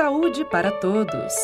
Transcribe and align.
Saúde 0.00 0.46
para 0.46 0.70
todos. 0.70 1.34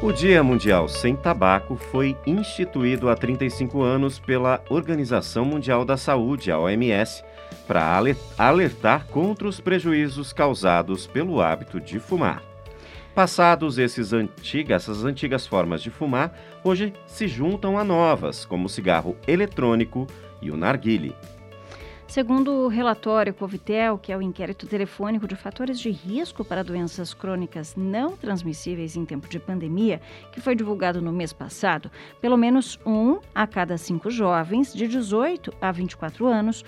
O 0.00 0.10
Dia 0.10 0.42
Mundial 0.42 0.88
Sem 0.88 1.14
Tabaco 1.14 1.76
foi 1.76 2.16
instituído 2.26 3.10
há 3.10 3.14
35 3.14 3.82
anos 3.82 4.18
pela 4.18 4.58
Organização 4.70 5.44
Mundial 5.44 5.84
da 5.84 5.98
Saúde, 5.98 6.50
a 6.50 6.58
OMS, 6.58 7.22
para 7.68 8.02
alertar 8.38 9.06
contra 9.08 9.46
os 9.46 9.60
prejuízos 9.60 10.32
causados 10.32 11.06
pelo 11.06 11.42
hábito 11.42 11.78
de 11.78 12.00
fumar. 12.00 12.42
Passados 13.14 13.76
esses 13.76 14.14
antigas, 14.14 14.84
essas 14.84 15.04
antigas 15.04 15.46
formas 15.46 15.82
de 15.82 15.90
fumar, 15.90 16.34
hoje 16.64 16.94
se 17.06 17.28
juntam 17.28 17.76
a 17.76 17.84
novas, 17.84 18.46
como 18.46 18.64
o 18.64 18.70
cigarro 18.70 19.14
eletrônico 19.28 20.06
e 20.40 20.50
o 20.50 20.56
narguile. 20.56 21.14
Segundo 22.12 22.52
o 22.52 22.68
relatório 22.68 23.32
Covitel, 23.32 23.96
que 23.96 24.12
é 24.12 24.16
o 24.18 24.20
inquérito 24.20 24.66
telefônico 24.66 25.26
de 25.26 25.34
fatores 25.34 25.80
de 25.80 25.90
risco 25.90 26.44
para 26.44 26.62
doenças 26.62 27.14
crônicas 27.14 27.74
não 27.74 28.18
transmissíveis 28.18 28.96
em 28.96 29.06
tempo 29.06 29.26
de 29.26 29.40
pandemia, 29.40 29.98
que 30.30 30.38
foi 30.38 30.54
divulgado 30.54 31.00
no 31.00 31.10
mês 31.10 31.32
passado, 31.32 31.90
pelo 32.20 32.36
menos 32.36 32.78
um 32.84 33.18
a 33.34 33.46
cada 33.46 33.78
cinco 33.78 34.10
jovens 34.10 34.74
de 34.74 34.86
18 34.86 35.54
a 35.58 35.72
24 35.72 36.26
anos 36.26 36.62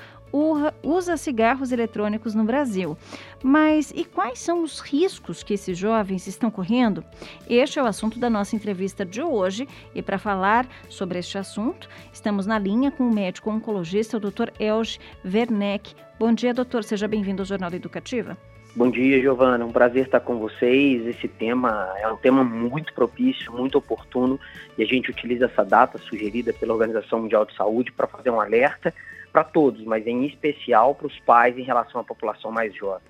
usa 0.83 1.17
cigarros 1.17 1.73
eletrônicos 1.73 2.35
no 2.35 2.45
Brasil. 2.45 2.97
Mas 3.43 3.93
e 3.95 4.05
quais 4.05 4.39
são 4.39 4.63
os 4.63 4.81
riscos 4.81 5.43
que 5.43 5.55
esses 5.55 5.77
jovens 5.77 6.27
estão 6.27 6.51
correndo? 6.51 7.05
Este 7.49 7.79
é 7.79 7.83
o 7.83 7.87
assunto 7.87 8.19
da 8.19 8.29
nossa 8.29 8.57
entrevista 8.57 9.05
de 9.05 9.23
hoje 9.23 9.69
e 9.95 10.03
para 10.03 10.19
falar 10.19 10.67
sobre 10.89 11.19
este 11.19 11.39
assunto, 11.39 11.89
estamos 12.13 12.47
na 12.47 12.59
linha 12.59 12.91
com 12.91 13.05
o 13.05 13.15
médico 13.15 13.51
oncologista, 13.51 14.17
o 14.17 14.21
Dr. 14.21 14.51
Elge 14.59 14.99
Werneck. 15.25 15.95
Bom 16.19 16.33
dia, 16.33 16.55
doutor. 16.55 16.85
Seja 16.85 17.07
bem-vindo 17.07 17.43
ao 17.43 17.47
Jornal 17.47 17.73
Educativa. 17.73 18.37
Bom 18.77 18.91
dia, 18.91 19.21
Giovana. 19.21 19.65
Um 19.65 19.71
prazer 19.71 20.07
estar 20.07 20.19
com 20.19 20.37
vocês. 20.37 21.07
Esse 21.07 21.29
tema 21.29 21.95
é 21.97 22.09
um 22.09 22.17
tema 22.17 22.43
muito 22.43 22.93
propício, 22.93 23.53
muito 23.53 23.79
oportuno, 23.79 24.39
e 24.77 24.83
a 24.83 24.87
gente 24.87 25.11
utiliza 25.11 25.45
essa 25.45 25.65
data 25.65 25.97
sugerida 25.97 26.53
pela 26.53 26.73
Organização 26.73 27.21
Mundial 27.21 27.45
de 27.45 27.55
Saúde 27.55 27.93
para 27.93 28.09
fazer 28.09 28.31
um 28.31 28.41
alerta 28.41 28.93
para 29.35 29.43
todos, 29.43 29.85
mas 29.85 30.07
em 30.07 30.25
especial 30.27 30.95
para 30.95 31.09
os 31.09 31.19
pais 31.19 31.59
em 31.59 31.65
relação 31.65 32.01
à 32.01 32.05
população 32.05 32.53
mais 32.53 32.73
jovem. 32.73 33.03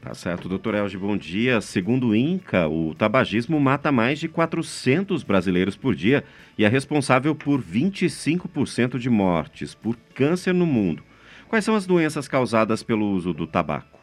Tá 0.00 0.14
certo, 0.14 0.48
doutor 0.48 0.76
Elge, 0.76 0.96
bom 0.96 1.16
dia. 1.16 1.60
Segundo 1.60 2.10
o 2.10 2.14
INCA, 2.14 2.68
o 2.68 2.94
tabagismo 2.94 3.58
mata 3.58 3.90
mais 3.90 4.20
de 4.20 4.28
400 4.28 5.24
brasileiros 5.24 5.76
por 5.76 5.92
dia 5.92 6.22
e 6.56 6.64
é 6.64 6.68
responsável 6.68 7.34
por 7.34 7.60
25% 7.60 8.96
de 8.96 9.10
mortes 9.10 9.74
por 9.74 9.96
câncer 10.14 10.54
no 10.54 10.64
mundo. 10.64 11.02
Quais 11.48 11.64
são 11.64 11.74
as 11.74 11.84
doenças 11.84 12.28
causadas 12.28 12.84
pelo 12.84 13.10
uso 13.10 13.34
do 13.34 13.44
tabaco? 13.44 13.98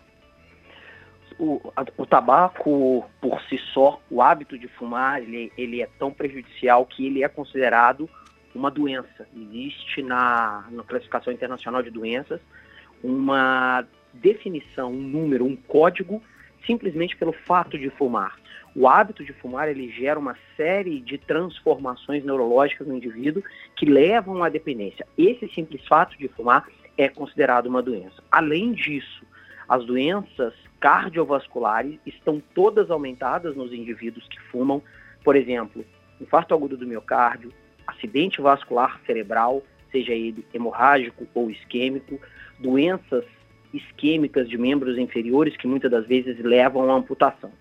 O, 1.40 1.62
o 1.98 2.06
tabaco, 2.06 3.06
por 3.22 3.42
si 3.44 3.58
só, 3.74 4.02
o 4.12 4.22
hábito 4.22 4.58
de 4.58 4.68
fumar, 4.68 5.22
ele, 5.22 5.50
ele 5.58 5.82
é 5.82 5.88
tão 5.98 6.12
prejudicial 6.12 6.86
que 6.86 7.08
ele 7.08 7.24
é 7.24 7.30
considerado 7.30 8.10
uma 8.56 8.72
doença. 8.72 9.28
Existe 9.36 10.02
na, 10.02 10.66
na 10.72 10.84
classificação 10.84 11.32
internacional 11.32 11.84
de 11.84 11.92
doenças 11.92 12.40
uma 13.04 13.86
definição, 14.14 14.92
um 14.92 15.02
número, 15.02 15.46
um 15.46 15.56
código, 15.56 16.24
simplesmente 16.66 17.16
pelo 17.18 17.34
fato 17.34 17.78
de 17.78 17.90
fumar. 17.90 18.38
O 18.76 18.88
hábito 18.88 19.24
de 19.24 19.32
fumar 19.34 19.70
ele 19.70 19.90
gera 19.90 20.20
uma 20.20 20.36
série 20.58 21.00
de 21.00 21.18
transformações 21.18 22.24
neurológicas 22.26 22.88
no 22.88 22.96
indivíduo 22.96 23.44
que 23.76 23.86
levam 23.86 24.44
à 24.44 24.50
dependência. 24.50 25.06
Esse 25.18 25.48
simples 25.50 25.86
fato 25.88 26.18
de 26.18 26.28
fumar 26.28 26.68
é 26.98 27.08
considerado 27.08 27.68
uma 27.68 27.82
doença. 27.82 28.22
Além 28.32 28.74
disso, 28.74 29.26
as 29.68 29.86
doenças 29.86 30.54
cardiovasculares 30.80 32.00
estão 32.06 32.42
todas 32.54 32.92
aumentadas 32.92 33.56
nos 33.56 33.72
indivíduos 33.72 34.28
que 34.28 34.40
fumam, 34.42 34.82
por 35.24 35.36
exemplo, 35.36 35.86
infarto 36.20 36.54
agudo 36.54 36.78
do 36.78 36.86
miocárdio, 36.86 37.52
acidente 37.88 38.42
vascular 38.42 39.00
cerebral, 39.06 39.64
seja 39.92 40.14
ele 40.14 40.46
hemorrágico 40.54 41.28
ou 41.34 41.50
isquêmico, 41.50 42.20
doenças 42.60 43.26
isquêmicas 43.74 44.50
de 44.50 44.58
membros 44.58 44.98
inferiores 44.98 45.56
que 45.58 45.68
muitas 45.68 45.92
das 45.92 46.06
vezes 46.08 46.40
levam 46.40 46.90
à 46.90 46.96
amputação. 46.96 47.52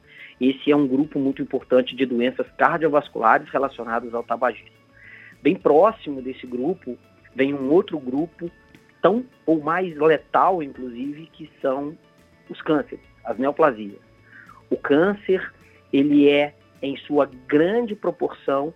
Esse 0.41 0.71
é 0.71 0.77
um 0.77 0.87
grupo 0.87 1.19
muito 1.19 1.43
importante 1.43 1.95
de 1.95 2.05
doenças 2.07 2.47
cardiovasculares 2.57 3.49
relacionadas 3.51 4.15
ao 4.15 4.23
tabagismo. 4.23 4.85
Bem 5.43 5.55
próximo 5.55 6.23
desse 6.23 6.47
grupo 6.47 6.99
vem 7.35 7.55
um 7.55 7.71
outro 7.71 7.99
grupo 7.99 8.51
tão 9.03 9.25
ou 9.45 9.63
mais 9.63 9.95
letal, 9.97 10.63
inclusive, 10.63 11.27
que 11.27 11.51
são 11.61 11.97
os 12.49 12.61
cânceres, 12.63 13.05
as 13.25 13.37
neoplasias. 13.39 14.01
O 14.71 14.77
câncer, 14.77 15.53
ele 15.93 16.29
é, 16.29 16.55
em 16.81 16.97
sua 16.97 17.31
grande 17.47 17.95
proporção, 17.95 18.73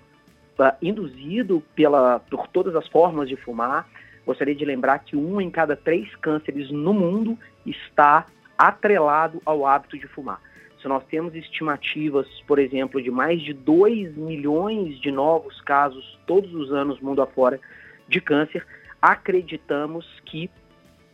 uh, 0.58 0.76
induzido 0.82 1.62
pela, 1.74 2.20
por 2.20 2.46
todas 2.48 2.74
as 2.74 2.86
formas 2.88 3.28
de 3.28 3.36
fumar. 3.36 3.88
Gostaria 4.26 4.54
de 4.54 4.64
lembrar 4.64 4.98
que 5.00 5.16
um 5.16 5.41
em 5.41 5.50
cada 5.50 5.76
três 5.76 6.14
cânceres 6.16 6.70
no 6.70 6.92
mundo 6.92 7.38
está 7.64 8.26
atrelado 8.56 9.41
ao 9.44 9.66
hábito 9.66 9.98
de 9.98 10.06
fumar. 10.06 10.41
Se 10.82 10.86
nós 10.86 11.04
temos 11.04 11.34
estimativas, 11.34 12.26
por 12.46 12.58
exemplo, 12.58 13.02
de 13.02 13.10
mais 13.10 13.41
de 13.42 13.52
2 13.52 14.16
milhões 14.16 15.00
de 15.00 15.10
novos 15.10 15.60
casos 15.62 16.19
todos 16.26 16.54
os 16.54 16.72
anos 16.72 17.00
mundo 17.00 17.20
afora 17.20 17.60
de 18.06 18.20
câncer, 18.20 18.64
acreditamos 19.00 20.06
que 20.25 20.50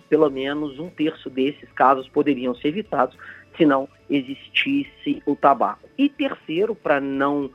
pelo 0.08 0.30
menos 0.30 0.78
um 0.78 0.88
terço 0.88 1.28
desses 1.30 1.70
casos 1.72 2.08
poderiam 2.08 2.54
ser 2.54 2.68
evitados 2.68 3.16
se 3.56 3.64
não 3.64 3.88
existisse 4.10 5.22
o 5.26 5.36
tabaco. 5.36 5.88
E 5.96 6.08
terceiro, 6.08 6.74
para 6.74 7.00
não 7.00 7.46
uh, 7.46 7.50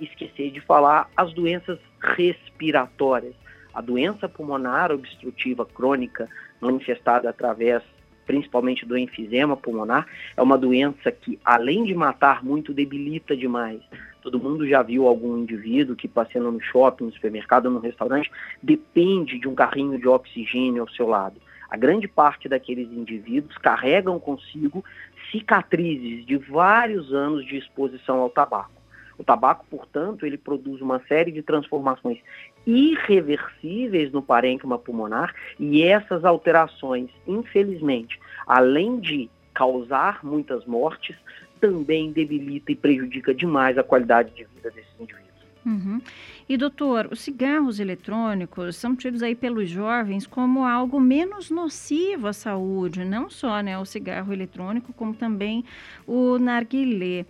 esquecer 0.00 0.50
de 0.50 0.60
falar, 0.60 1.10
as 1.16 1.32
doenças 1.32 1.78
respiratórias. 2.00 3.34
A 3.72 3.80
doença 3.80 4.28
pulmonar 4.28 4.92
obstrutiva 4.92 5.66
crônica, 5.66 6.28
manifestada 6.60 7.28
através 7.28 7.82
principalmente 8.26 8.86
do 8.86 8.96
enfisema 8.96 9.56
pulmonar, 9.56 10.06
é 10.36 10.42
uma 10.42 10.56
doença 10.56 11.12
que, 11.12 11.38
além 11.44 11.84
de 11.84 11.94
matar 11.94 12.42
muito, 12.42 12.72
debilita 12.72 13.36
demais. 13.36 13.80
Todo 14.22 14.40
mundo 14.40 14.66
já 14.66 14.82
viu 14.82 15.06
algum 15.06 15.36
indivíduo 15.36 15.94
que, 15.94 16.08
passeando 16.08 16.50
no 16.50 16.60
shopping, 16.60 17.04
no 17.04 17.12
supermercado, 17.12 17.68
no 17.68 17.80
restaurante, 17.80 18.30
depende 18.62 19.38
de 19.38 19.46
um 19.46 19.54
carrinho 19.54 19.98
de 19.98 20.08
oxigênio 20.08 20.82
ao 20.82 20.88
seu 20.88 21.06
lado. 21.06 21.36
A 21.74 21.76
grande 21.76 22.06
parte 22.06 22.48
daqueles 22.48 22.86
indivíduos 22.92 23.58
carregam 23.58 24.20
consigo 24.20 24.84
cicatrizes 25.32 26.24
de 26.24 26.36
vários 26.36 27.12
anos 27.12 27.44
de 27.44 27.56
exposição 27.56 28.20
ao 28.20 28.30
tabaco. 28.30 28.80
O 29.18 29.24
tabaco, 29.24 29.66
portanto, 29.68 30.24
ele 30.24 30.38
produz 30.38 30.80
uma 30.80 31.00
série 31.08 31.32
de 31.32 31.42
transformações 31.42 32.18
irreversíveis 32.64 34.12
no 34.12 34.22
parênquima 34.22 34.78
pulmonar 34.78 35.34
e 35.58 35.82
essas 35.82 36.24
alterações, 36.24 37.10
infelizmente, 37.26 38.20
além 38.46 39.00
de 39.00 39.28
causar 39.52 40.24
muitas 40.24 40.64
mortes, 40.66 41.16
também 41.60 42.12
debilita 42.12 42.70
e 42.70 42.76
prejudica 42.76 43.34
demais 43.34 43.76
a 43.76 43.82
qualidade 43.82 44.30
de 44.30 44.44
vida 44.44 44.70
desses 44.70 44.94
indivíduos. 45.00 45.23
Uhum. 45.64 46.00
E 46.48 46.56
doutor, 46.56 47.08
os 47.10 47.20
cigarros 47.20 47.80
eletrônicos 47.80 48.76
são 48.76 48.94
tidos 48.94 49.22
aí 49.22 49.34
pelos 49.34 49.68
jovens 49.68 50.26
como 50.26 50.64
algo 50.64 51.00
menos 51.00 51.50
nocivo 51.50 52.28
à 52.28 52.32
saúde, 52.32 53.04
não 53.04 53.30
só 53.30 53.60
né, 53.60 53.78
o 53.78 53.84
cigarro 53.84 54.32
eletrônico, 54.32 54.92
como 54.92 55.14
também 55.14 55.64
o 56.06 56.38
narguilé. 56.38 57.24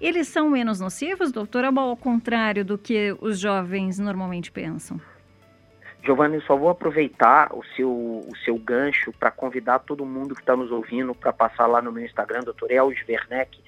Eles 0.00 0.28
são 0.28 0.50
menos 0.50 0.80
nocivos, 0.80 1.32
doutor, 1.32 1.64
ou 1.64 1.78
ao 1.78 1.96
contrário 1.96 2.64
do 2.64 2.76
que 2.76 3.16
os 3.20 3.38
jovens 3.38 3.98
normalmente 3.98 4.52
pensam? 4.52 5.00
Giovanni, 6.04 6.38
só 6.42 6.54
vou 6.54 6.68
aproveitar 6.68 7.50
o 7.54 7.64
seu, 7.74 7.90
o 7.90 8.36
seu 8.44 8.58
gancho 8.58 9.10
para 9.18 9.30
convidar 9.30 9.78
todo 9.78 10.04
mundo 10.04 10.34
que 10.34 10.42
está 10.42 10.54
nos 10.54 10.70
ouvindo 10.70 11.14
para 11.14 11.32
passar 11.32 11.66
lá 11.66 11.80
no 11.80 11.90
meu 11.90 12.04
Instagram, 12.04 12.40
doutor 12.40 12.70
Elge 12.70 13.02
Werneck, 13.08 13.58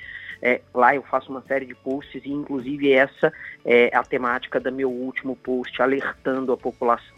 é, 0.43 0.61
lá 0.75 0.95
eu 0.95 1.03
faço 1.03 1.31
uma 1.31 1.43
série 1.43 1.67
de 1.67 1.75
posts 1.75 2.23
e 2.25 2.31
inclusive 2.31 2.93
essa 2.93 3.33
é 3.65 3.95
a 3.97 4.03
temática 4.03 4.61
do 4.61 4.73
meu 4.73 4.91
último 4.91 5.37
post, 5.37 5.81
alertando 5.81 6.53
a 6.53 6.57
população. 6.57 7.17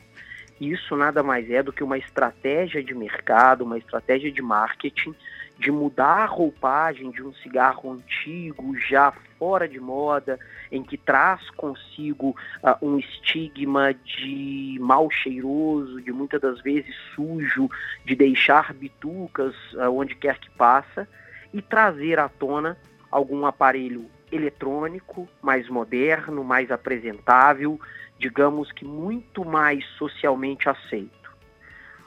Isso 0.61 0.97
nada 0.97 1.23
mais 1.23 1.49
é 1.51 1.63
do 1.63 1.73
que 1.73 1.85
uma 1.85 1.99
estratégia 1.99 2.83
de 2.83 2.95
mercado, 2.95 3.63
uma 3.63 3.79
estratégia 3.79 4.31
de 4.31 4.43
marketing, 4.43 5.15
de 5.57 5.71
mudar 5.71 6.23
a 6.23 6.27
roupagem 6.27 7.11
de 7.11 7.23
um 7.23 7.33
cigarro 7.35 7.93
antigo, 7.93 8.77
já 8.79 9.13
fora 9.39 9.69
de 9.69 9.79
moda, 9.79 10.39
em 10.71 10.83
que 10.83 10.97
traz 10.97 11.49
consigo 11.51 12.31
uh, 12.63 12.87
um 12.87 12.99
estigma 12.99 13.95
de 13.95 14.79
mal 14.81 15.11
cheiroso, 15.11 16.01
de 16.01 16.13
muitas 16.13 16.41
das 16.41 16.61
vezes 16.61 16.95
sujo, 17.15 17.69
de 18.05 18.15
deixar 18.15 18.73
bitucas 18.73 19.55
uh, 19.75 19.91
onde 19.91 20.15
quer 20.15 20.39
que 20.39 20.51
passa, 20.51 21.09
e 21.53 21.63
trazer 21.63 22.19
à 22.19 22.29
tona 22.29 22.77
algum 23.11 23.47
aparelho 23.47 24.07
eletrônico 24.31 25.29
mais 25.43 25.69
moderno, 25.69 26.45
mais 26.45 26.71
apresentável, 26.71 27.81
digamos 28.19 28.71
que 28.73 28.85
muito 28.85 29.45
mais 29.45 29.85
socialmente 29.97 30.69
aceito. 30.69 31.17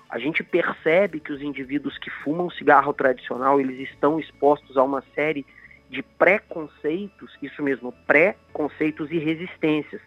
a 0.10 0.20
gente 0.20 0.44
percebe 0.44 1.22
que 1.22 1.32
os 1.32 1.42
indivíduos 1.42 1.98
que 1.98 2.10
fumam 2.10 2.50
cigarro 2.50 2.94
tradicional, 2.94 3.62
eles 3.62 3.90
estão 3.90 4.20
expostos 4.20 4.76
a 4.76 4.84
uma 4.84 5.02
série 5.16 5.46
de 5.90 6.04
preconceitos, 6.04 7.38
isso 7.42 7.64
mesmo, 7.64 7.94
preconceitos 8.06 9.10
e 9.10 9.18
resistências. 9.18 10.02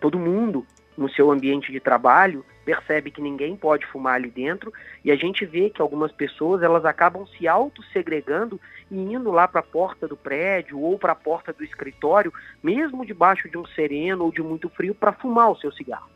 Todo 0.00 0.18
mundo 0.18 0.66
no 0.96 1.08
seu 1.10 1.30
ambiente 1.30 1.72
de 1.72 1.80
trabalho 1.80 2.44
percebe 2.64 3.10
que 3.10 3.20
ninguém 3.20 3.56
pode 3.56 3.84
fumar 3.86 4.14
ali 4.14 4.30
dentro 4.30 4.72
e 5.04 5.10
a 5.10 5.16
gente 5.16 5.44
vê 5.44 5.68
que 5.68 5.82
algumas 5.82 6.10
pessoas 6.12 6.62
elas 6.62 6.84
acabam 6.84 7.26
se 7.26 7.46
auto-segregando 7.46 8.60
e 8.90 8.96
indo 8.96 9.30
lá 9.30 9.46
para 9.46 9.60
a 9.60 9.64
porta 9.64 10.08
do 10.08 10.16
prédio 10.16 10.80
ou 10.80 10.98
para 10.98 11.12
a 11.12 11.16
porta 11.16 11.52
do 11.52 11.62
escritório, 11.62 12.32
mesmo 12.62 13.04
debaixo 13.04 13.48
de 13.48 13.58
um 13.58 13.66
sereno 13.66 14.24
ou 14.24 14.32
de 14.32 14.42
muito 14.42 14.68
frio, 14.68 14.94
para 14.94 15.12
fumar 15.12 15.50
o 15.50 15.56
seu 15.56 15.70
cigarro. 15.72 16.08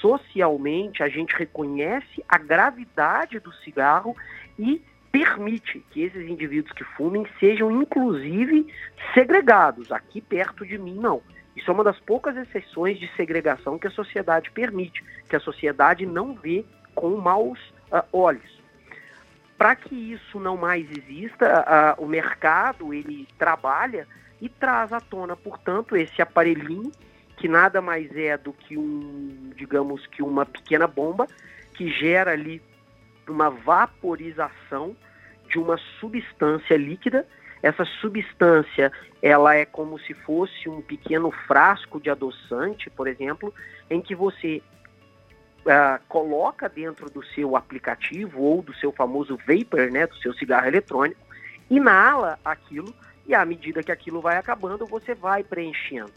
Socialmente, 0.00 1.02
a 1.02 1.08
gente 1.08 1.36
reconhece 1.36 2.24
a 2.28 2.38
gravidade 2.38 3.38
do 3.38 3.52
cigarro 3.52 4.16
e 4.58 4.82
permite 5.12 5.84
que 5.90 6.02
esses 6.02 6.28
indivíduos 6.28 6.72
que 6.72 6.82
fumem 6.82 7.26
sejam 7.38 7.70
inclusive 7.82 8.66
segregados. 9.12 9.92
Aqui 9.92 10.20
perto 10.20 10.66
de 10.66 10.78
mim, 10.78 10.94
não. 10.94 11.22
Isso 11.56 11.70
é 11.70 11.74
uma 11.74 11.84
das 11.84 11.98
poucas 12.00 12.36
exceções 12.36 12.98
de 12.98 13.08
segregação 13.14 13.78
que 13.78 13.86
a 13.86 13.90
sociedade 13.90 14.50
permite, 14.50 15.04
que 15.28 15.36
a 15.36 15.40
sociedade 15.40 16.06
não 16.06 16.34
vê 16.34 16.64
com 16.94 17.16
maus 17.16 17.58
uh, 17.90 18.04
olhos. 18.12 18.60
Para 19.58 19.76
que 19.76 19.94
isso 19.94 20.40
não 20.40 20.56
mais 20.56 20.90
exista, 20.90 21.96
uh, 21.98 22.02
o 22.02 22.06
mercado 22.06 22.92
ele 22.92 23.28
trabalha 23.38 24.08
e 24.40 24.48
traz 24.48 24.92
à 24.92 25.00
tona, 25.00 25.36
portanto, 25.36 25.96
esse 25.96 26.20
aparelhinho 26.20 26.90
que 27.36 27.48
nada 27.48 27.80
mais 27.80 28.14
é 28.16 28.36
do 28.36 28.52
que 28.52 28.76
um, 28.76 29.52
digamos 29.56 30.06
que 30.06 30.22
uma 30.22 30.46
pequena 30.46 30.86
bomba 30.86 31.26
que 31.74 31.90
gera 31.90 32.32
ali 32.32 32.62
uma 33.28 33.50
vaporização 33.50 34.96
de 35.48 35.58
uma 35.58 35.76
substância 36.00 36.76
líquida 36.76 37.26
essa 37.62 37.84
substância, 38.00 38.90
ela 39.22 39.54
é 39.54 39.64
como 39.64 39.98
se 40.00 40.12
fosse 40.12 40.68
um 40.68 40.82
pequeno 40.82 41.30
frasco 41.30 42.00
de 42.00 42.10
adoçante, 42.10 42.90
por 42.90 43.06
exemplo, 43.06 43.54
em 43.88 44.00
que 44.00 44.14
você 44.14 44.60
uh, 45.60 46.02
coloca 46.08 46.68
dentro 46.68 47.08
do 47.08 47.24
seu 47.26 47.56
aplicativo 47.56 48.42
ou 48.42 48.62
do 48.62 48.74
seu 48.74 48.90
famoso 48.90 49.38
vapor, 49.46 49.90
né, 49.92 50.06
do 50.06 50.16
seu 50.16 50.34
cigarro 50.34 50.66
eletrônico, 50.66 51.20
inala 51.70 52.38
aquilo 52.44 52.92
e 53.26 53.34
à 53.34 53.44
medida 53.44 53.82
que 53.82 53.92
aquilo 53.92 54.20
vai 54.20 54.36
acabando, 54.36 54.84
você 54.84 55.14
vai 55.14 55.44
preenchendo. 55.44 56.12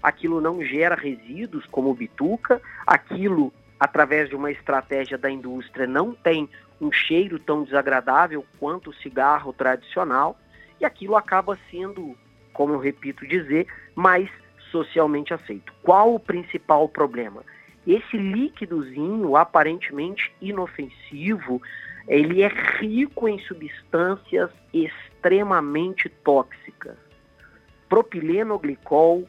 Aquilo 0.00 0.40
não 0.40 0.62
gera 0.62 0.94
resíduos 0.94 1.66
como 1.66 1.92
bituca, 1.92 2.62
aquilo 2.86 3.52
através 3.80 4.28
de 4.28 4.36
uma 4.36 4.52
estratégia 4.52 5.18
da 5.18 5.28
indústria 5.28 5.86
não 5.86 6.14
tem 6.14 6.48
um 6.80 6.92
cheiro 6.92 7.38
tão 7.38 7.64
desagradável 7.64 8.44
quanto 8.58 8.90
o 8.90 8.94
cigarro 8.94 9.52
tradicional 9.52 10.38
e 10.80 10.84
aquilo 10.84 11.16
acaba 11.16 11.58
sendo, 11.70 12.16
como 12.52 12.74
eu 12.74 12.78
repito 12.78 13.26
dizer, 13.26 13.66
mais 13.94 14.28
socialmente 14.70 15.32
aceito. 15.32 15.72
Qual 15.82 16.14
o 16.14 16.20
principal 16.20 16.88
problema? 16.88 17.42
Esse 17.86 18.16
líquidozinho 18.16 19.36
aparentemente 19.36 20.32
inofensivo, 20.40 21.62
ele 22.08 22.42
é 22.42 22.48
rico 22.80 23.28
em 23.28 23.38
substâncias 23.40 24.50
extremamente 24.72 26.08
tóxicas. 26.08 26.96
Propilenoglicol, 27.88 29.28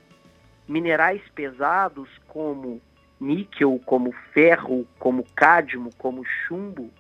minerais 0.68 1.22
pesados 1.36 2.10
como 2.28 2.82
níquel, 3.20 3.80
como 3.86 4.12
ferro, 4.34 4.88
como 5.00 5.24
cádmio, 5.36 5.92
como 5.98 6.26
chumbo, 6.26 6.92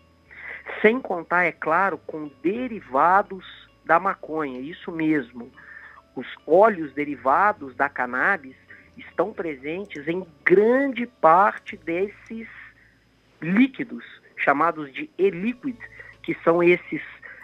sem 0.82 1.00
contar, 1.00 1.46
é 1.46 1.52
claro, 1.52 1.98
com 2.06 2.30
derivados 2.42 3.67
da 3.88 4.00
maconha, 4.00 4.60
isso 4.60 4.92
mesmo. 4.92 5.52
Os 6.16 6.28
óleos 6.46 6.94
derivados 6.94 7.76
da 7.76 7.90
cannabis 7.90 8.56
estão 8.98 9.32
presentes 9.32 10.08
em 10.08 10.26
grande 10.44 11.06
parte 11.06 11.78
desses 11.78 12.48
líquidos, 13.42 14.04
chamados 14.36 14.92
de 14.92 15.10
e-liquid, 15.18 15.78
que 16.22 16.36
são 16.44 16.62
esses 16.62 17.02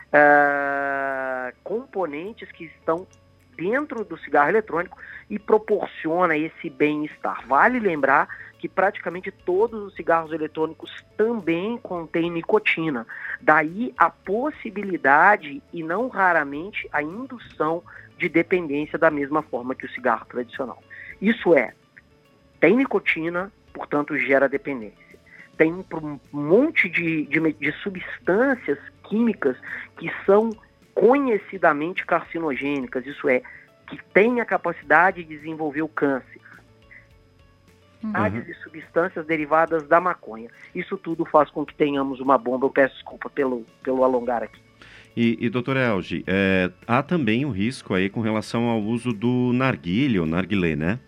uh, 0.09 1.55
componentes 1.63 2.51
que 2.51 2.65
estão 2.65 3.07
dentro 3.55 4.03
do 4.03 4.17
cigarro 4.17 4.49
eletrônico 4.49 4.97
e 5.29 5.37
proporciona 5.37 6.35
esse 6.35 6.69
bem-estar. 6.69 7.47
Vale 7.47 7.79
lembrar 7.79 8.27
que 8.63 8.69
praticamente 8.69 9.29
todos 9.29 9.83
os 9.83 9.93
cigarros 9.93 10.31
eletrônicos 10.31 10.89
também 11.17 11.77
contêm 11.79 12.31
nicotina. 12.31 13.05
Daí 13.41 13.93
a 13.97 14.09
possibilidade 14.09 15.61
e 15.73 15.83
não 15.83 16.07
raramente 16.07 16.87
a 16.93 17.03
indução 17.03 17.83
de 18.17 18.29
dependência 18.29 18.97
da 18.97 19.11
mesma 19.11 19.41
forma 19.41 19.75
que 19.75 19.85
o 19.85 19.89
cigarro 19.89 20.25
tradicional. 20.27 20.81
Isso 21.21 21.53
é, 21.53 21.73
tem 22.61 22.77
nicotina, 22.77 23.51
portanto 23.73 24.17
gera 24.17 24.47
dependência. 24.47 25.19
Tem 25.57 25.73
um 25.73 26.19
monte 26.31 26.87
de, 26.87 27.25
de, 27.25 27.51
de 27.51 27.71
substâncias 27.83 28.79
químicas 29.03 29.57
que 29.97 30.09
são 30.25 30.51
conhecidamente 30.95 32.05
carcinogênicas, 32.05 33.05
isso 33.05 33.27
é, 33.27 33.41
que 33.87 34.01
têm 34.13 34.39
a 34.39 34.45
capacidade 34.45 35.21
de 35.21 35.35
desenvolver 35.35 35.81
o 35.81 35.89
câncer 35.89 36.39
uhum. 38.03 38.41
de 38.41 38.53
substâncias 38.55 39.25
derivadas 39.25 39.87
da 39.87 39.99
maconha. 39.99 40.49
Isso 40.73 40.97
tudo 40.97 41.25
faz 41.25 41.49
com 41.49 41.65
que 41.65 41.73
tenhamos 41.75 42.19
uma 42.19 42.37
bomba. 42.37 42.65
Eu 42.65 42.71
peço 42.71 42.95
desculpa 42.95 43.29
pelo, 43.29 43.65
pelo 43.83 44.03
alongar 44.03 44.43
aqui. 44.43 44.61
E, 45.15 45.37
e 45.39 45.49
doutor 45.49 45.77
Elgi, 45.77 46.23
é, 46.25 46.71
há 46.87 47.03
também 47.03 47.45
um 47.45 47.51
risco 47.51 47.93
aí 47.93 48.09
com 48.09 48.21
relação 48.21 48.65
ao 48.65 48.81
uso 48.81 49.13
do 49.13 49.51
narguilé 49.53 50.19
ou 50.19 50.25
narguilé, 50.25 50.75
né? 50.75 50.99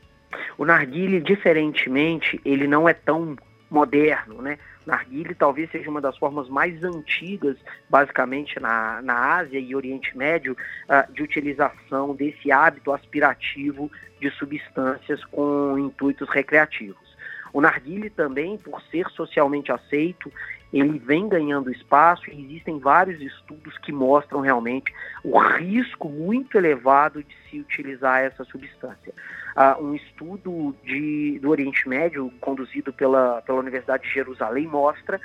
O 0.57 0.65
narguilé, 0.65 1.19
diferentemente, 1.19 2.39
ele 2.45 2.67
não 2.67 2.87
é 2.87 2.93
tão 2.93 3.35
moderno, 3.69 4.41
né? 4.41 4.57
Narguile 4.85 5.33
talvez 5.33 5.69
seja 5.71 5.89
uma 5.89 6.01
das 6.01 6.17
formas 6.17 6.47
mais 6.47 6.83
antigas, 6.83 7.57
basicamente 7.89 8.59
na, 8.59 9.01
na 9.01 9.35
Ásia 9.37 9.59
e 9.59 9.75
Oriente 9.75 10.15
Médio, 10.17 10.53
uh, 10.53 11.11
de 11.11 11.23
utilização 11.23 12.15
desse 12.15 12.51
hábito 12.51 12.91
aspirativo 12.91 13.91
de 14.19 14.29
substâncias 14.31 15.23
com 15.25 15.77
intuitos 15.77 16.29
recreativos. 16.29 17.15
O 17.51 17.61
narguile 17.61 18.09
também, 18.09 18.57
por 18.57 18.81
ser 18.91 19.07
socialmente 19.11 19.71
aceito, 19.71 20.31
ele 20.73 20.99
vem 20.99 21.29
ganhando 21.29 21.71
espaço 21.71 22.29
e 22.29 22.43
existem 22.43 22.79
vários 22.79 23.21
estudos 23.21 23.77
que 23.77 23.93
mostram 23.93 24.41
realmente 24.41 24.93
o 25.23 25.37
risco 25.39 26.09
muito 26.09 26.57
elevado 26.57 27.23
de 27.23 27.35
se 27.49 27.59
utilizar 27.59 28.21
essa 28.21 28.43
substância. 28.43 29.13
Uh, 29.55 29.81
um 29.81 29.95
estudo 29.95 30.75
de, 30.83 31.39
do 31.39 31.49
Oriente 31.49 31.87
Médio, 31.87 32.29
conduzido 32.41 32.91
pela, 32.91 33.41
pela 33.41 33.59
Universidade 33.59 34.03
de 34.03 34.13
Jerusalém, 34.13 34.67
mostra 34.67 35.19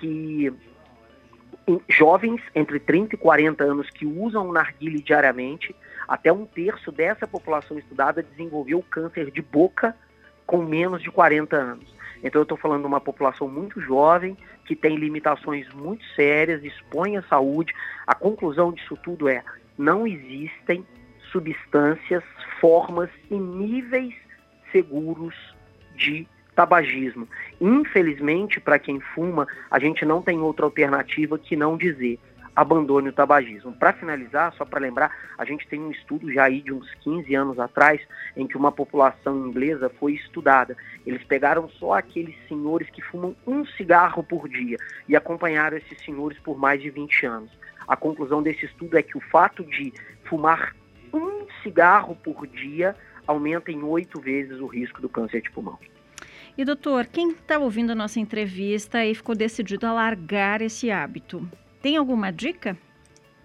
que 0.00 0.52
jovens 1.88 2.40
entre 2.54 2.80
30 2.80 3.14
e 3.14 3.18
40 3.18 3.62
anos 3.62 3.88
que 3.90 4.04
usam 4.04 4.48
o 4.48 4.52
narguile 4.52 5.00
diariamente, 5.00 5.74
até 6.08 6.32
um 6.32 6.44
terço 6.44 6.90
dessa 6.90 7.26
população 7.26 7.78
estudada 7.78 8.22
desenvolveu 8.22 8.82
câncer 8.90 9.30
de 9.30 9.40
boca 9.40 9.96
com 10.46 10.58
menos 10.58 11.02
de 11.02 11.10
40 11.10 11.56
anos. 11.56 11.94
Então 12.22 12.40
eu 12.40 12.44
estou 12.44 12.58
falando 12.58 12.82
de 12.82 12.86
uma 12.86 13.00
população 13.00 13.48
muito 13.48 13.80
jovem, 13.80 14.36
que 14.64 14.76
tem 14.76 14.96
limitações 14.96 15.68
muito 15.72 16.04
sérias, 16.14 16.62
expõe 16.62 17.16
a 17.16 17.22
saúde. 17.22 17.74
A 18.06 18.14
conclusão 18.14 18.72
disso 18.72 18.96
tudo 19.02 19.28
é, 19.28 19.42
não 19.76 20.06
existem 20.06 20.86
substâncias, 21.32 22.22
formas 22.60 23.10
e 23.30 23.34
níveis 23.34 24.14
seguros 24.70 25.34
de 25.96 26.28
tabagismo. 26.54 27.26
Infelizmente, 27.60 28.60
para 28.60 28.78
quem 28.78 29.00
fuma, 29.00 29.46
a 29.70 29.78
gente 29.78 30.04
não 30.04 30.22
tem 30.22 30.38
outra 30.40 30.66
alternativa 30.66 31.38
que 31.38 31.56
não 31.56 31.76
dizer 31.76 32.20
abandone 32.54 33.08
o 33.08 33.12
tabagismo. 33.12 33.72
Para 33.72 33.92
finalizar, 33.92 34.52
só 34.54 34.64
para 34.64 34.80
lembrar, 34.80 35.10
a 35.38 35.44
gente 35.44 35.66
tem 35.66 35.80
um 35.80 35.90
estudo 35.90 36.30
já 36.32 36.44
aí 36.44 36.60
de 36.60 36.72
uns 36.72 36.92
15 36.96 37.34
anos 37.34 37.58
atrás, 37.58 38.00
em 38.36 38.46
que 38.46 38.56
uma 38.56 38.70
população 38.70 39.46
inglesa 39.46 39.90
foi 39.98 40.12
estudada. 40.12 40.76
Eles 41.06 41.24
pegaram 41.24 41.68
só 41.68 41.94
aqueles 41.94 42.36
senhores 42.48 42.88
que 42.90 43.02
fumam 43.02 43.34
um 43.46 43.64
cigarro 43.64 44.22
por 44.22 44.48
dia 44.48 44.76
e 45.08 45.16
acompanharam 45.16 45.76
esses 45.76 45.98
senhores 46.04 46.38
por 46.40 46.58
mais 46.58 46.80
de 46.80 46.90
20 46.90 47.26
anos. 47.26 47.50
A 47.88 47.96
conclusão 47.96 48.42
desse 48.42 48.66
estudo 48.66 48.96
é 48.96 49.02
que 49.02 49.16
o 49.16 49.20
fato 49.20 49.64
de 49.64 49.92
fumar 50.24 50.74
um 50.74 50.81
cigarro 51.62 52.16
por 52.16 52.46
dia 52.46 52.94
aumenta 53.26 53.70
em 53.70 53.82
oito 53.82 54.20
vezes 54.20 54.58
o 54.60 54.66
risco 54.66 55.00
do 55.00 55.08
câncer 55.08 55.42
de 55.42 55.50
pulmão. 55.50 55.78
E 56.56 56.64
doutor, 56.64 57.06
quem 57.06 57.30
está 57.30 57.58
ouvindo 57.58 57.92
a 57.92 57.94
nossa 57.94 58.20
entrevista 58.20 59.04
e 59.04 59.14
ficou 59.14 59.34
decidido 59.34 59.86
a 59.86 59.92
largar 59.92 60.60
esse 60.60 60.90
hábito, 60.90 61.48
tem 61.80 61.96
alguma 61.96 62.30
dica? 62.30 62.76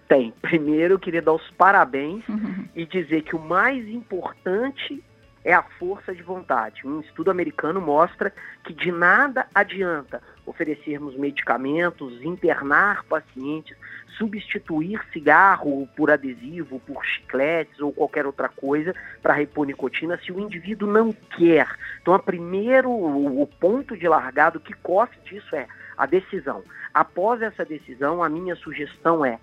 Tem. 0.06 0.32
Primeiro, 0.42 0.94
eu 0.94 0.98
queria 0.98 1.22
dar 1.22 1.32
os 1.32 1.50
parabéns 1.52 2.26
uhum. 2.28 2.66
e 2.74 2.86
dizer 2.86 3.22
que 3.22 3.36
o 3.36 3.38
mais 3.38 3.86
importante 3.88 5.02
é 5.44 5.52
a 5.52 5.62
força 5.62 6.14
de 6.14 6.22
vontade. 6.22 6.86
Um 6.86 7.00
estudo 7.00 7.30
americano 7.30 7.80
mostra 7.80 8.32
que 8.64 8.72
de 8.72 8.90
nada 8.90 9.46
adianta 9.54 10.22
oferecermos 10.44 11.16
medicamentos, 11.16 12.22
internar 12.22 13.04
pacientes, 13.04 13.76
substituir 14.16 15.00
cigarro 15.12 15.88
por 15.96 16.10
adesivo, 16.10 16.80
por 16.80 17.04
chicletes 17.04 17.80
ou 17.80 17.92
qualquer 17.92 18.26
outra 18.26 18.48
coisa 18.48 18.94
para 19.22 19.34
repor 19.34 19.66
nicotina 19.66 20.18
se 20.18 20.32
o 20.32 20.40
indivíduo 20.40 20.90
não 20.90 21.12
quer. 21.12 21.68
Então, 22.02 22.14
a 22.14 22.18
primeiro, 22.18 22.90
o 22.90 23.46
ponto 23.60 23.96
de 23.96 24.08
largado 24.08 24.58
que 24.58 24.72
corre 24.74 25.16
disso 25.24 25.54
é 25.54 25.66
a 25.96 26.06
decisão. 26.06 26.62
Após 26.92 27.42
essa 27.42 27.64
decisão, 27.64 28.22
a 28.22 28.28
minha 28.28 28.56
sugestão 28.56 29.24
é 29.24 29.38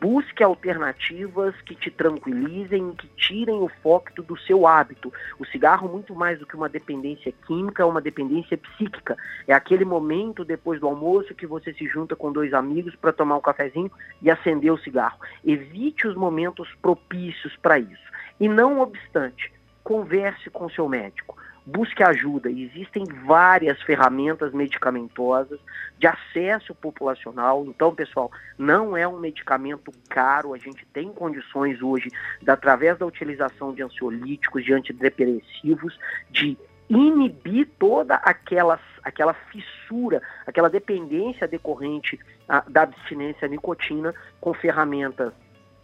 busque 0.00 0.42
alternativas 0.42 1.54
que 1.62 1.74
te 1.74 1.90
tranquilizem, 1.90 2.92
que 2.92 3.08
tirem 3.08 3.60
o 3.60 3.68
foco 3.82 4.22
do 4.22 4.38
seu 4.38 4.66
hábito. 4.66 5.12
O 5.38 5.44
cigarro, 5.44 5.88
muito 5.88 6.14
mais 6.14 6.38
do 6.38 6.46
que 6.46 6.56
uma 6.56 6.68
dependência 6.68 7.32
química, 7.46 7.82
é 7.82 7.86
uma 7.86 8.00
dependência 8.00 8.56
psíquica. 8.56 9.16
É 9.46 9.52
aquele 9.52 9.84
momento 9.84 10.44
depois 10.44 10.80
do 10.80 10.86
almoço 10.86 11.34
que 11.34 11.46
você 11.46 11.72
se 11.74 11.86
junta 11.86 12.14
com 12.14 12.32
dois 12.32 12.54
amigos 12.54 12.94
para 12.94 13.12
tomar 13.12 13.36
um 13.36 13.40
cafezinho 13.40 13.90
e 14.22 14.30
acender 14.30 14.72
o 14.72 14.78
cigarro. 14.78 15.18
Evite 15.44 16.06
os 16.06 16.14
momentos 16.14 16.68
propícios 16.80 17.56
para 17.56 17.78
isso. 17.78 18.10
E 18.38 18.48
não 18.48 18.80
obstante, 18.80 19.52
converse 19.82 20.48
com 20.50 20.68
seu 20.70 20.88
médico 20.88 21.36
busque 21.64 22.02
ajuda. 22.02 22.50
Existem 22.50 23.04
várias 23.24 23.80
ferramentas 23.82 24.52
medicamentosas 24.52 25.58
de 25.98 26.06
acesso 26.06 26.74
populacional. 26.74 27.64
Então, 27.66 27.94
pessoal, 27.94 28.30
não 28.58 28.96
é 28.96 29.06
um 29.06 29.18
medicamento 29.18 29.92
caro. 30.08 30.54
A 30.54 30.58
gente 30.58 30.86
tem 30.92 31.12
condições 31.12 31.82
hoje, 31.82 32.10
através 32.46 32.98
da 32.98 33.06
utilização 33.06 33.72
de 33.72 33.82
ansiolíticos, 33.82 34.64
de 34.64 34.72
antidepressivos, 34.72 35.98
de 36.30 36.56
inibir 36.88 37.68
toda 37.78 38.16
aquela, 38.16 38.80
aquela 39.04 39.32
fissura, 39.32 40.20
aquela 40.44 40.68
dependência 40.68 41.46
decorrente 41.46 42.18
a, 42.48 42.64
da 42.68 42.82
abstinência 42.82 43.46
à 43.46 43.48
nicotina 43.48 44.12
com 44.40 44.52
ferramentas 44.52 45.32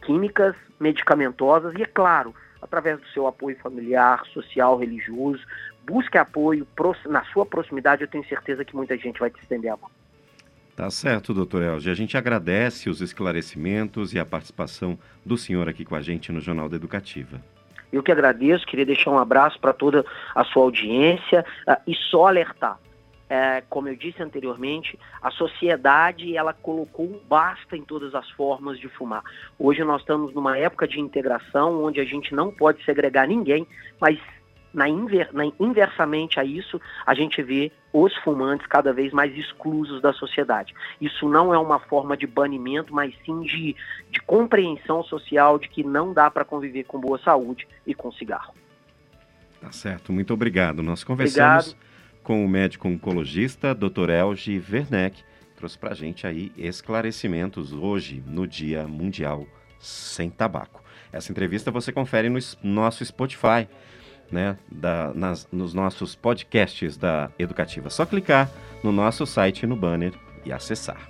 químicas, 0.03 0.57
medicamentosas 0.81 1.75
e, 1.77 1.83
é 1.83 1.87
claro, 1.87 2.35
através 2.67 3.01
do 3.01 3.07
seu 3.09 3.27
apoio 3.27 3.57
familiar, 3.63 4.25
social, 4.27 4.79
religioso. 4.79 5.43
Busque 5.87 6.19
apoio 6.19 6.67
na 7.07 7.25
sua 7.27 7.47
proximidade, 7.47 8.03
eu 8.03 8.09
tenho 8.09 8.27
certeza 8.27 8.65
que 8.65 8.77
muita 8.77 8.97
gente 8.99 9.21
vai 9.21 9.31
te 9.31 9.41
estender 9.41 9.73
a 9.73 9.77
mão. 9.77 9.91
Tá 10.75 10.91
certo, 10.91 11.33
doutor 11.33 11.63
Elge. 11.63 11.91
A 11.91 11.95
gente 11.95 12.19
agradece 12.19 12.91
os 12.91 13.01
esclarecimentos 13.01 14.13
e 14.13 14.19
a 14.19 14.27
participação 14.27 14.99
do 15.25 15.39
senhor 15.39 15.69
aqui 15.69 15.85
com 15.85 15.95
a 15.95 16.03
gente 16.03 16.31
no 16.31 16.41
Jornal 16.41 16.69
da 16.69 16.77
Educativa. 16.77 17.41
Eu 17.91 18.03
que 18.03 18.13
agradeço, 18.13 18.67
queria 18.67 18.85
deixar 18.85 19.11
um 19.11 19.19
abraço 19.19 19.59
para 19.59 19.73
toda 19.73 20.05
a 20.35 20.45
sua 20.45 20.65
audiência 20.65 21.47
uh, 21.67 21.77
e 21.87 21.95
só 21.95 22.27
alertar 22.27 22.79
é, 23.29 23.63
como 23.69 23.89
eu 23.89 23.97
disse 23.97 24.23
anteriormente, 24.23 24.99
a 25.21 25.31
sociedade 25.31 26.37
ela 26.37 26.53
colocou 26.53 27.07
um 27.07 27.21
basta 27.29 27.77
em 27.77 27.83
todas 27.83 28.15
as 28.15 28.29
formas 28.31 28.79
de 28.79 28.89
fumar. 28.89 29.23
Hoje 29.59 29.83
nós 29.83 30.01
estamos 30.01 30.33
numa 30.33 30.57
época 30.57 30.87
de 30.87 31.01
integração 31.01 31.85
onde 31.85 32.01
a 32.01 32.05
gente 32.05 32.35
não 32.35 32.53
pode 32.53 32.85
segregar 32.85 33.27
ninguém, 33.27 33.67
mas 34.01 34.19
na, 34.73 34.89
inver, 34.89 35.31
na 35.33 35.47
inversamente 35.59 36.39
a 36.39 36.45
isso, 36.45 36.81
a 37.05 37.15
gente 37.15 37.43
vê 37.43 37.73
os 37.93 38.15
fumantes 38.19 38.67
cada 38.67 38.93
vez 38.93 39.13
mais 39.13 39.37
exclusos 39.37 40.03
da 40.03 40.13
sociedade. 40.13 40.75
Isso 41.01 41.29
não 41.29 41.53
é 41.53 41.59
uma 41.59 41.81
forma 41.81 42.17
de 42.17 42.27
banimento, 42.27 42.95
mas 42.95 43.15
sim 43.25 43.41
de, 43.41 43.75
de 44.11 44.21
compreensão 44.21 45.03
social 45.03 45.59
de 45.59 45.69
que 45.69 45.83
não 45.83 46.13
dá 46.13 46.31
para 46.31 46.45
conviver 46.45 46.85
com 46.85 47.01
boa 47.01 47.19
saúde 47.19 47.67
e 47.87 47.95
com 47.95 48.13
cigarro. 48.13 48.55
Tá 49.61 49.73
certo, 49.73 50.13
muito 50.13 50.33
obrigado. 50.35 50.83
Nós 50.83 51.03
conversamos. 51.03 51.69
Obrigado 51.73 51.87
com 52.27 52.45
o 52.45 52.49
médico 52.49 52.89
oncologista 52.89 53.73
Dr. 53.73 54.11
Elgi 54.11 54.61
Werneck, 54.69 55.23
trouxe 55.55 55.79
para 55.79 55.93
a 55.93 55.95
gente 55.95 56.27
aí 56.27 56.51
esclarecimentos 56.57 57.73
hoje 57.73 58.21
no 58.27 58.49
Dia 58.49 58.85
Mundial 58.89 59.47
Sem 59.79 60.29
Tabaco. 60.29 60.83
Essa 61.13 61.31
entrevista 61.31 61.71
você 61.71 61.93
confere 61.93 62.29
no 62.29 62.41
nosso 62.65 63.05
Spotify, 63.05 63.69
né, 64.29 64.59
da, 64.69 65.15
nas, 65.15 65.47
nos 65.53 65.73
nossos 65.73 66.17
podcasts 66.17 66.97
da 66.97 67.31
Educativa. 67.39 67.91
Só 67.91 68.05
clicar 68.05 68.51
no 68.83 68.91
nosso 68.91 69.25
site 69.25 69.65
no 69.65 69.77
banner 69.77 70.13
e 70.45 70.53
acessar. 70.53 71.09